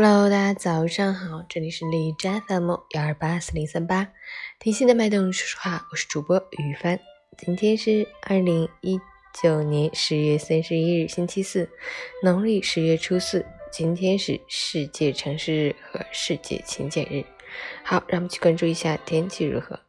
[0.00, 4.06] Hello，大家早上好，这里是荔枝 FM 幺二八四零三八，
[4.60, 7.00] 听心的脉动说说话，我是主播于帆。
[7.36, 9.00] 今天是二零一
[9.42, 11.68] 九年十月三十一日，星期四，
[12.22, 13.44] 农历十月初四。
[13.72, 17.24] 今天是世界城市日和世界勤俭日。
[17.82, 19.80] 好，让我们去关注一下天气如何。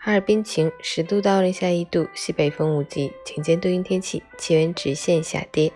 [0.00, 5.70] 哈尔滨晴，十度到零下一度，西北风五级，晴间多云天气，气温直线下跌。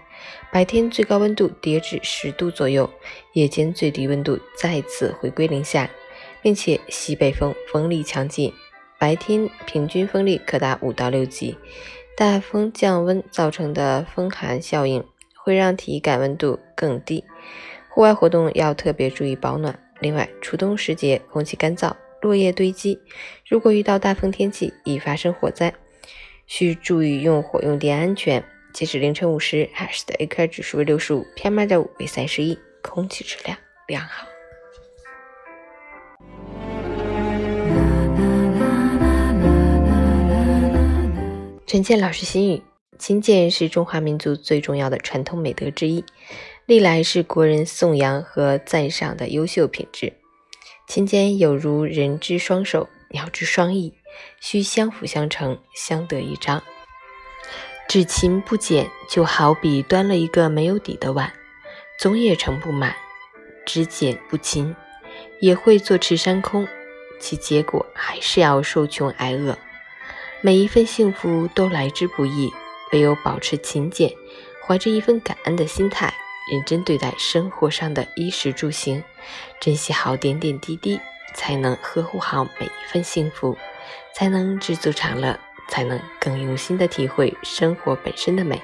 [0.53, 2.89] 白天最高温度跌至十度左右，
[3.33, 5.91] 夜间最低温度再次回归零下，
[6.43, 8.53] 并且西北风风力强劲，
[8.99, 11.57] 白天平均风力可达五到六级。
[12.17, 17.25] 大风降温造成的风寒效应会让体感温度更低，
[17.91, 19.79] 户外活动要特别注意保暖。
[20.01, 22.99] 另外，初冬时节空气干燥，落叶堆积，
[23.47, 25.75] 如果遇到大风天气，易发生火灾，
[26.47, 28.43] 需注意用火用电安全。
[28.77, 34.27] 截止凌晨五时，海市的 AQI 指数为六十五，PM 二点五为三十一，空气质量良好。
[41.67, 42.63] 陈建老师心语：
[42.99, 46.05] 勤俭是中华民族最重要的传统美德之一，
[46.67, 50.13] 历来是国人颂扬和赞赏的优秀品质。
[50.87, 53.95] 勤俭有如人之双手，鸟之双翼，
[54.39, 56.63] 需相辅相成，相得益彰。
[57.89, 61.33] 只勤不俭，就好比端了一个没有底的碗，
[61.99, 62.93] 总也盛不满；
[63.65, 64.75] 只俭不勤，
[65.41, 66.67] 也会坐吃山空，
[67.21, 69.57] 其结果还是要受穷挨饿。
[70.41, 72.53] 每一份幸福都来之不易，
[72.93, 74.13] 唯有保持勤俭，
[74.67, 76.13] 怀着一份感恩的心态，
[76.53, 79.03] 认真对待生活上的衣食住行，
[79.61, 81.01] 珍惜好点点滴滴，
[81.35, 83.57] 才能呵护好每一份幸福，
[84.13, 85.39] 才能知足常乐。
[85.69, 88.61] 才能更用心的体会生活本身的美。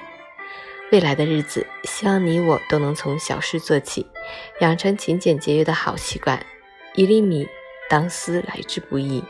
[0.91, 4.05] 未来的日子，希望你我都能从小事做起，
[4.59, 6.45] 养成勤俭节约的好习惯。
[6.93, 7.47] 一粒米
[7.89, 9.23] 当思来之不易，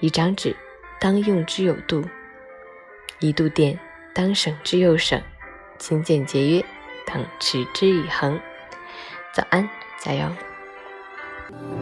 [0.00, 0.54] 一张纸
[0.98, 2.04] 当用之有度，
[3.18, 3.78] 一度电
[4.12, 5.22] 当省之又省。
[5.78, 6.64] 勤俭节约
[7.06, 8.38] 当持之以恒。
[9.32, 9.66] 早安，
[9.98, 11.79] 加油！